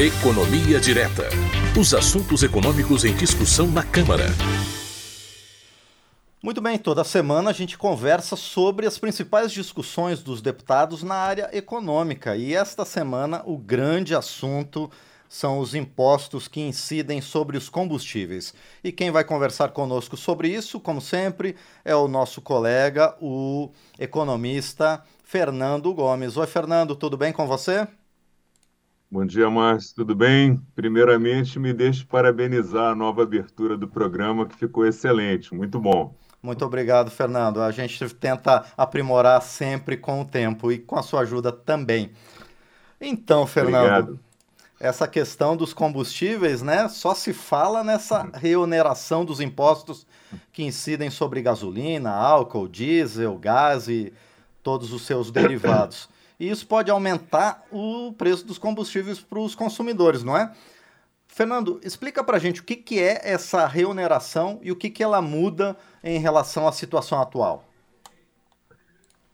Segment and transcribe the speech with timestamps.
[0.00, 1.24] Economia Direta.
[1.76, 4.26] Os assuntos econômicos em discussão na Câmara.
[6.40, 11.50] Muito bem, toda semana a gente conversa sobre as principais discussões dos deputados na área
[11.52, 12.36] econômica.
[12.36, 14.88] E esta semana o grande assunto
[15.28, 18.54] são os impostos que incidem sobre os combustíveis.
[18.84, 25.02] E quem vai conversar conosco sobre isso, como sempre, é o nosso colega, o economista
[25.24, 26.36] Fernando Gomes.
[26.36, 27.88] Oi, Fernando, tudo bem com você?
[29.10, 30.60] Bom dia, Márcio, tudo bem?
[30.74, 36.14] Primeiramente, me deixe parabenizar a nova abertura do programa, que ficou excelente, muito bom.
[36.42, 37.62] Muito obrigado, Fernando.
[37.62, 42.12] A gente tenta aprimorar sempre com o tempo e com a sua ajuda também.
[43.00, 44.20] Então, Fernando, obrigado.
[44.78, 46.86] essa questão dos combustíveis, né?
[46.90, 50.06] Só se fala nessa reoneração dos impostos
[50.52, 54.12] que incidem sobre gasolina, álcool, diesel, gás e
[54.62, 60.22] todos os seus derivados e isso pode aumentar o preço dos combustíveis para os consumidores,
[60.22, 60.52] não é?
[61.26, 65.02] Fernando, explica para a gente o que, que é essa reoneração e o que, que
[65.02, 67.64] ela muda em relação à situação atual.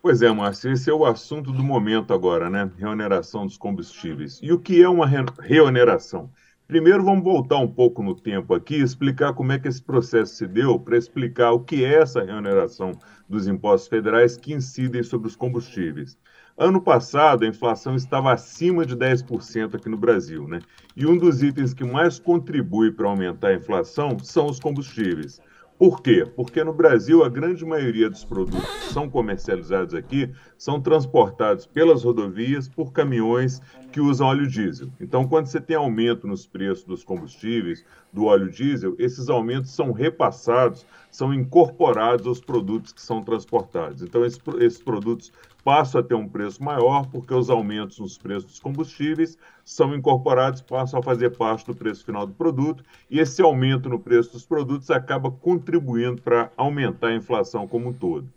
[0.00, 2.70] Pois é, Márcio, esse é o assunto do momento agora, né?
[2.78, 4.38] Reoneração dos combustíveis.
[4.42, 6.30] E o que é uma re reoneração?
[6.68, 10.34] Primeiro, vamos voltar um pouco no tempo aqui e explicar como é que esse processo
[10.34, 12.92] se deu, para explicar o que é essa reoneração
[13.28, 16.16] dos impostos federais que incidem sobre os combustíveis.
[16.60, 20.58] Ano passado, a inflação estava acima de 10% aqui no Brasil, né?
[20.96, 25.40] E um dos itens que mais contribui para aumentar a inflação são os combustíveis.
[25.78, 26.26] Por quê?
[26.34, 32.02] Porque no Brasil a grande maioria dos produtos que são comercializados aqui são transportados pelas
[32.02, 34.88] rodovias por caminhões que usam óleo diesel.
[35.00, 37.84] Então, quando você tem aumento nos preços dos combustíveis,
[38.18, 44.02] do óleo diesel, esses aumentos são repassados, são incorporados aos produtos que são transportados.
[44.02, 48.50] Então, esses, esses produtos passam a ter um preço maior porque os aumentos nos preços
[48.50, 53.40] dos combustíveis são incorporados, passam a fazer parte do preço final do produto, e esse
[53.40, 58.28] aumento no preço dos produtos acaba contribuindo para aumentar a inflação como um todo.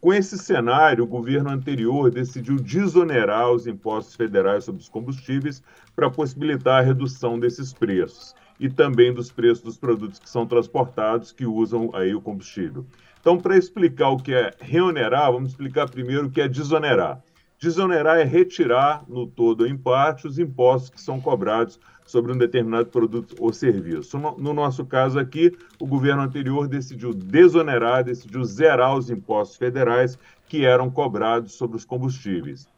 [0.00, 5.62] Com esse cenário, o governo anterior decidiu desonerar os impostos federais sobre os combustíveis
[5.94, 11.32] para possibilitar a redução desses preços e também dos preços dos produtos que são transportados
[11.32, 12.84] que usam aí o combustível.
[13.20, 17.22] Então, para explicar o que é reonerar, vamos explicar primeiro o que é desonerar.
[17.58, 22.38] Desonerar é retirar, no todo ou em parte, os impostos que são cobrados sobre um
[22.38, 24.18] determinado produto ou serviço.
[24.18, 25.50] No, no, nosso caso aqui,
[25.80, 30.18] o governo anterior decidiu desonerar, decidiu zerar os impostos federais
[30.48, 32.68] que eram cobrados sobre os combustíveis.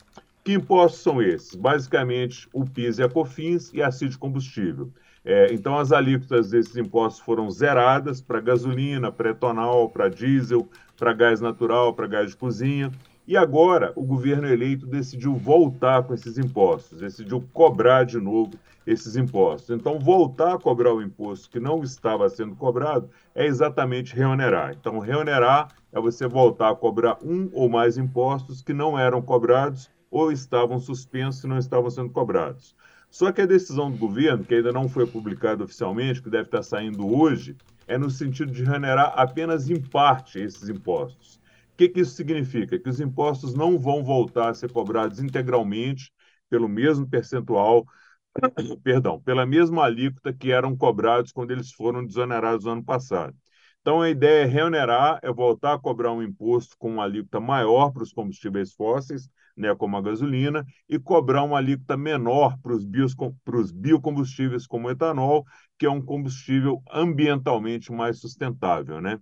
[0.42, 1.54] Que impostos são esses?
[1.54, 4.90] Basicamente, o PIS e a COFINS e a CID combustível.
[5.30, 10.66] É, então, as alíquotas desses impostos foram zeradas para gasolina, para etanol, para diesel,
[10.96, 12.90] para gás natural, para gás de cozinha.
[13.26, 18.52] E agora o governo eleito decidiu voltar com esses impostos, decidiu cobrar de novo
[18.86, 19.68] esses impostos.
[19.68, 24.74] Então, voltar a cobrar o imposto que não estava sendo cobrado é exatamente reonerar.
[24.80, 29.90] Então, reonerar é você voltar a cobrar um ou mais impostos que não eram cobrados
[30.10, 32.74] ou estavam suspensos e não estavam sendo cobrados.
[33.10, 36.62] Só que a decisão do governo, que ainda não foi publicada oficialmente, que deve estar
[36.62, 41.36] saindo hoje, é no sentido de remunerar apenas em parte esses impostos.
[41.72, 42.78] O que, que isso significa?
[42.78, 46.12] Que os impostos não vão voltar a ser cobrados integralmente
[46.50, 47.86] pelo mesmo percentual,
[48.82, 53.34] perdão, pela mesma alíquota que eram cobrados quando eles foram desonerados no ano passado.
[53.80, 57.90] Então, a ideia é reonerar, é voltar a cobrar um imposto com uma alíquota maior
[57.90, 63.72] para os combustíveis fósseis, né, como a gasolina, e cobrar uma alíquota menor para os,
[63.72, 65.44] biocombustíveis, como o etanol,
[65.78, 69.00] que é um combustível ambientalmente mais sustentável.
[69.00, 69.18] Né?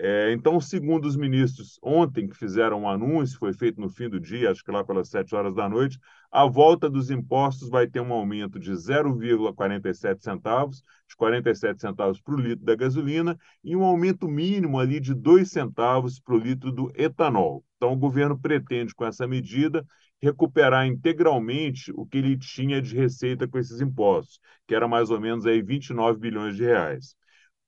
[0.00, 4.20] É, então, segundo os ministros ontem que fizeram um anúncio, foi feito no fim do
[4.20, 5.98] dia, acho que lá pelas 7 horas da noite,
[6.30, 12.34] a volta dos impostos vai ter um aumento de 0,47 centavos, de 47 centavos para
[12.34, 16.70] o litro da gasolina, e um aumento mínimo ali de 2 centavos para o litro
[16.70, 17.64] do etanol.
[17.76, 19.84] Então, o governo pretende, com essa medida,
[20.22, 25.20] recuperar integralmente o que ele tinha de receita com esses impostos, que era mais ou
[25.20, 27.16] menos aí 29 bilhões de reais.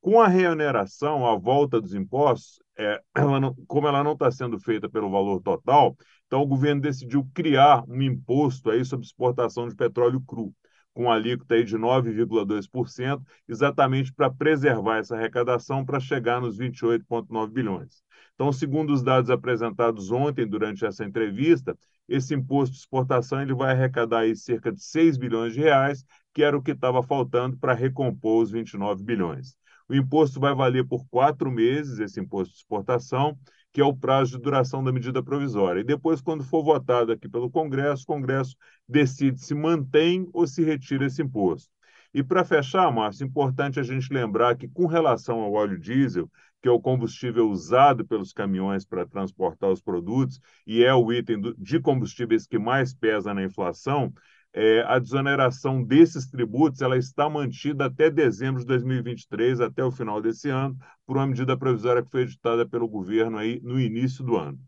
[0.00, 4.58] Com a reoneração, a volta dos impostos, é, ela não, como ela não está sendo
[4.58, 9.74] feita pelo valor total, então o governo decidiu criar um imposto aí sobre exportação de
[9.76, 10.54] petróleo cru,
[10.94, 18.02] com alíquota aí de 9,2%, exatamente para preservar essa arrecadação para chegar nos 28,9 bilhões.
[18.34, 21.76] Então, segundo os dados apresentados ontem durante essa entrevista,
[22.08, 26.42] esse imposto de exportação ele vai arrecadar aí cerca de 6 bilhões de reais, que
[26.42, 29.59] era o que estava faltando para recompor os 29 bilhões.
[29.90, 33.36] O imposto vai valer por quatro meses, esse imposto de exportação,
[33.72, 35.80] que é o prazo de duração da medida provisória.
[35.80, 38.54] E depois, quando for votado aqui pelo Congresso, o Congresso
[38.88, 41.68] decide se mantém ou se retira esse imposto.
[42.14, 46.30] E para fechar, Márcio, importante a gente lembrar que, com relação ao óleo diesel,
[46.62, 51.52] que é o combustível usado pelos caminhões para transportar os produtos e é o item
[51.58, 54.12] de combustíveis que mais pesa na inflação,
[54.52, 60.20] é, a desoneração desses tributos ela está mantida até dezembro de 2023, até o final
[60.20, 60.76] desse ano,
[61.06, 64.58] por uma medida provisória que foi editada pelo governo aí no início do ano.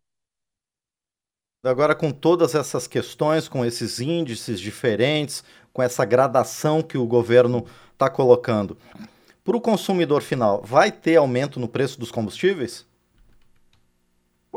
[1.64, 7.64] Agora, com todas essas questões, com esses índices diferentes, com essa gradação que o governo
[7.92, 8.76] está colocando,
[9.44, 12.86] para o consumidor final, vai ter aumento no preço dos combustíveis?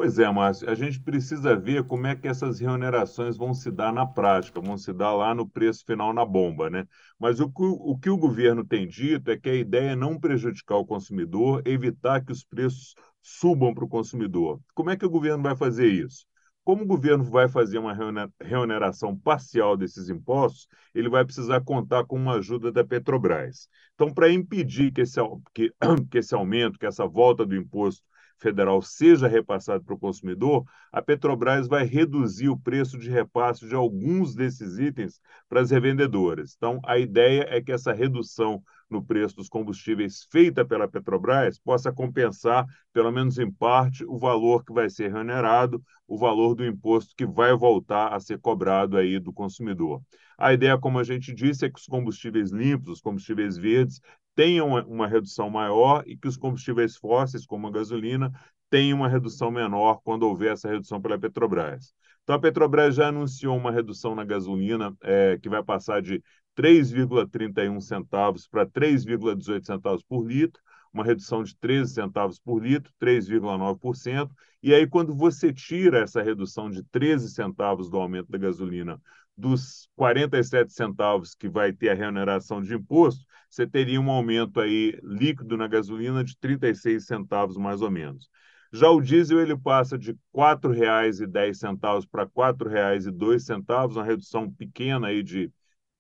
[0.06, 3.92] Pois é, Márcio, a gente precisa ver como é que essas reonerações vão se dar
[3.92, 6.88] na prática, vão se dar lá no preço final na bomba, né?
[7.20, 10.20] Mas o que o, que o governo tem dito é que a ideia é não
[10.20, 14.62] prejudicar o consumidor, evitar que os preços subam para o consumidor.
[14.76, 16.28] Como é que o governo vai fazer isso?
[16.64, 17.98] Como o governo vai fazer uma
[18.40, 23.68] reoneração parcial desses impostos, ele vai precisar contar com uma ajuda da Petrobras.
[23.96, 25.20] Então, para impedir que esse,
[25.52, 25.74] que,
[26.12, 28.04] que esse aumento, que essa volta do imposto
[28.38, 33.76] federal seja repassado para o consumidor, a Petrobras vai reduzir o preço de repasse de
[33.76, 36.54] alguns desses itens para as revendedoras.
[36.56, 41.92] Então, a ideia é que essa redução no preço dos combustíveis feita pela Petrobras possa
[41.92, 47.16] compensar, pelo menos em parte, o valor que vai ser remunerado, o valor do imposto
[47.16, 50.02] que vai voltar a ser cobrado aí do consumidor.
[50.38, 54.00] A ideia, como a gente disse, é que os combustíveis limpos, os combustíveis verdes,
[54.36, 58.32] tenham uma redução maior e que os combustíveis fósseis, como a gasolina,
[58.70, 61.94] tenham uma redução menor quando houver essa redução pela Petrobras.
[62.24, 66.22] Então, a Petrobras já anunciou uma redução na gasolina é, que vai passar de
[66.56, 70.62] 3,31 centavos para 3,18 centavos por litro,
[70.96, 74.32] uma redução de 13 centavos por litro, 3,9%.
[74.64, 79.00] E aí, quando você tira essa redução de 13 centavos do aumento da gasolina
[79.38, 84.98] dos 47 centavos que vai ter a remuneração de imposto, você teria um aumento aí
[85.04, 88.30] líquido na gasolina de 36 centavos mais ou menos.
[88.72, 95.22] Já o diesel ele passa de R$ 4,10 para R$ 4,02, uma redução pequena aí
[95.22, 95.52] de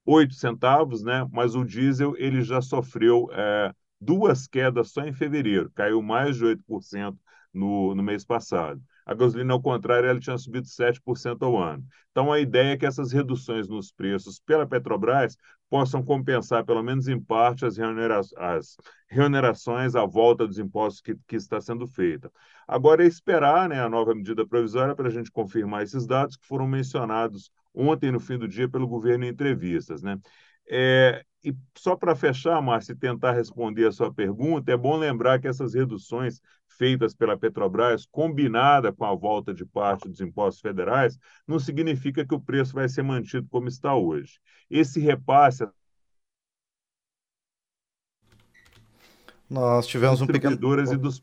[0.05, 1.27] 8 centavos, né?
[1.31, 3.73] Mas o diesel ele já sofreu é,
[4.05, 7.17] duas quedas só em fevereiro, caiu mais de 8%
[7.53, 8.81] no, no mês passado.
[9.05, 11.85] A gasolina, ao contrário, ela tinha subido 7% ao ano.
[12.11, 15.37] Então, a ideia é que essas reduções nos preços pela Petrobras
[15.69, 21.15] possam compensar, pelo menos em parte, as, remunera as remunerações, a volta dos impostos que,
[21.27, 22.31] que está sendo feita.
[22.67, 26.47] Agora é esperar né, a nova medida provisória para a gente confirmar esses dados que
[26.47, 30.01] foram mencionados ontem, no fim do dia, pelo governo em entrevistas.
[30.01, 30.17] Né?
[30.67, 35.39] É, e só para fechar, Márcio, e tentar responder a sua pergunta, é bom lembrar
[35.39, 41.17] que essas reduções feitas pela Petrobras, combinada com a volta de parte dos impostos federais,
[41.47, 44.39] não significa que o preço vai ser mantido como está hoje.
[44.69, 45.67] Esse repasse.
[49.47, 50.57] Nós tivemos um pequeno.
[50.91, 51.19] e dos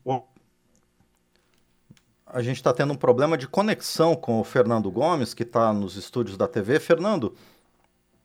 [2.25, 5.95] a gente está tendo um problema de conexão com o Fernando Gomes, que está nos
[5.95, 6.79] estúdios da TV.
[6.79, 7.35] Fernando.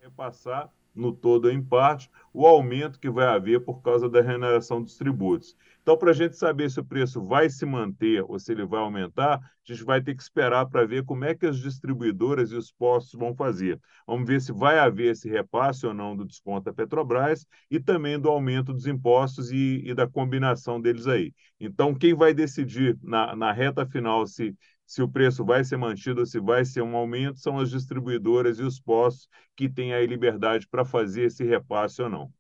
[0.00, 4.96] Repassar no todo em parte o aumento que vai haver por causa da remuneração dos
[4.96, 5.56] tributos.
[5.82, 8.81] Então, para a gente saber se o preço vai se manter ou se ele vai
[8.81, 12.56] aumentar, a gente vai ter que esperar para ver como é que as distribuidoras e
[12.56, 13.81] os postos vão fazer.
[14.06, 18.18] Vamos ver se vai haver esse repasse ou não do desconto da Petrobras e também
[18.21, 21.33] do aumento dos impostos e, e da combinação deles aí.
[21.59, 24.54] Então, quem vai decidir na, na reta final se
[24.88, 28.59] se o preço vai ser mantido ou se vai ser um aumento, são as distribuidoras
[28.59, 32.33] e os postos que têm aí liberdade para fazer esse repasse ou não.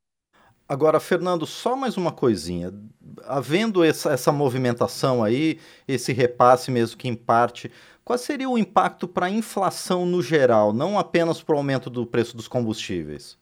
[0.66, 2.72] Agora, Fernando, só mais uma coisinha.
[3.24, 7.70] Havendo essa, essa movimentação aí, esse repasse mesmo que em parte,
[8.02, 12.06] qual seria o impacto para a inflação no geral, não apenas para o aumento do
[12.06, 13.38] preço dos combustíveis?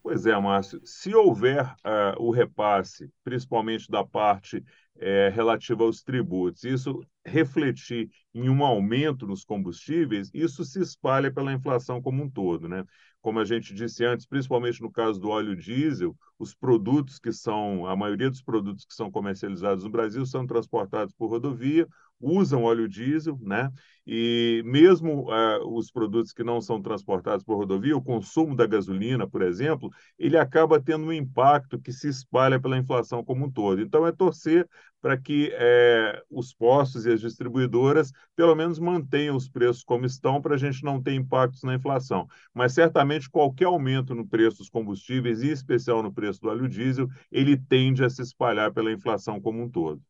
[0.00, 0.80] Pois é, Márcio.
[0.84, 4.62] Se houver uh, o repasse, principalmente da parte
[4.98, 11.52] é, relativa aos tributos, isso refletir em um aumento nos combustíveis, isso se espalha pela
[11.52, 12.84] inflação como um todo, né?
[13.20, 17.86] Como a gente disse antes, principalmente no caso do óleo diesel, os produtos que são,
[17.86, 21.86] a maioria dos produtos que são comercializados no Brasil são transportados por rodovia,
[22.24, 23.70] usam óleo diesel, né?
[24.06, 29.26] E mesmo uh, os produtos que não são transportados por rodovia, o consumo da gasolina,
[29.26, 33.80] por exemplo, ele acaba tendo um impacto que se espalha pela inflação como um todo.
[33.80, 34.68] Então, é torcer
[35.00, 40.40] para que é, os postos e as distribuidoras, pelo menos, mantenham os preços como estão,
[40.40, 42.26] para a gente não ter impactos na inflação.
[42.52, 47.08] Mas, certamente, qualquer aumento no preço dos combustíveis, e especial no preço do óleo diesel,
[47.30, 50.02] ele tende a se espalhar pela inflação como um todo.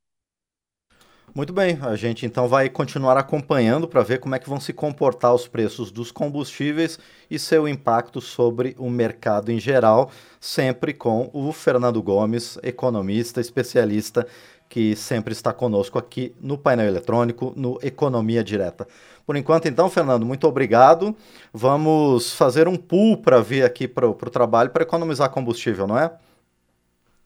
[1.32, 4.72] Muito bem, a gente então vai continuar acompanhando para ver como é que vão se
[4.72, 11.30] comportar os preços dos combustíveis e seu impacto sobre o mercado em geral, sempre com
[11.32, 14.26] o Fernando Gomes, economista, especialista,
[14.68, 18.86] que sempre está conosco aqui no painel eletrônico, no Economia Direta.
[19.26, 21.16] Por enquanto, então, Fernando, muito obrigado.
[21.52, 26.12] Vamos fazer um pool para vir aqui para o trabalho para economizar combustível, não é?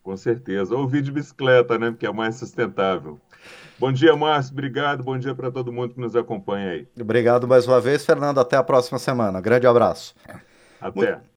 [0.09, 0.75] Com certeza.
[0.75, 1.91] Ou vir de bicicleta, né?
[1.91, 3.19] Porque é mais sustentável.
[3.77, 4.53] Bom dia, Márcio.
[4.53, 5.03] Obrigado.
[5.03, 6.87] Bom dia para todo mundo que nos acompanha aí.
[6.99, 8.39] Obrigado mais uma vez, Fernando.
[8.39, 9.39] Até a próxima semana.
[9.39, 10.15] Grande abraço.
[10.81, 11.21] Até.